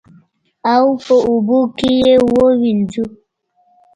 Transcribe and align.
او 0.75 0.85
په 1.05 1.15
اوبو 1.27 1.59
کې 1.77 1.89
یې 2.03 2.15
ووینځو. 2.31 3.05